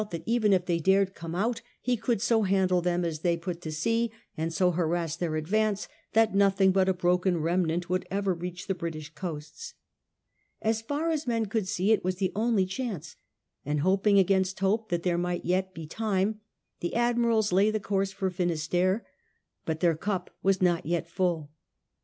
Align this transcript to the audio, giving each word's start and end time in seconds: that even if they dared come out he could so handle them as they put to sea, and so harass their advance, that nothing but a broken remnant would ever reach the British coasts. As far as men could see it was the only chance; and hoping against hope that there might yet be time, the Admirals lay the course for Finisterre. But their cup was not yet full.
that 0.09 0.23
even 0.25 0.51
if 0.51 0.65
they 0.65 0.79
dared 0.79 1.13
come 1.13 1.35
out 1.35 1.61
he 1.79 1.95
could 1.95 2.23
so 2.23 2.41
handle 2.41 2.81
them 2.81 3.05
as 3.05 3.19
they 3.19 3.37
put 3.37 3.61
to 3.61 3.71
sea, 3.71 4.11
and 4.35 4.51
so 4.51 4.71
harass 4.71 5.15
their 5.15 5.35
advance, 5.35 5.87
that 6.13 6.33
nothing 6.33 6.71
but 6.71 6.89
a 6.89 6.93
broken 6.95 7.37
remnant 7.37 7.87
would 7.87 8.07
ever 8.09 8.33
reach 8.33 8.65
the 8.65 8.73
British 8.73 9.13
coasts. 9.13 9.75
As 10.59 10.81
far 10.81 11.11
as 11.11 11.27
men 11.27 11.45
could 11.45 11.67
see 11.67 11.91
it 11.91 12.03
was 12.03 12.15
the 12.15 12.31
only 12.35 12.65
chance; 12.65 13.15
and 13.63 13.81
hoping 13.81 14.17
against 14.17 14.59
hope 14.59 14.89
that 14.89 15.03
there 15.03 15.19
might 15.19 15.45
yet 15.45 15.71
be 15.71 15.85
time, 15.85 16.39
the 16.79 16.95
Admirals 16.95 17.51
lay 17.53 17.69
the 17.69 17.79
course 17.79 18.11
for 18.11 18.31
Finisterre. 18.31 19.05
But 19.65 19.81
their 19.81 19.95
cup 19.95 20.35
was 20.41 20.63
not 20.63 20.83
yet 20.87 21.07
full. 21.07 21.51